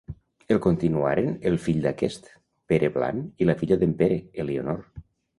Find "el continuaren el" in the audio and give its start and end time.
0.53-1.57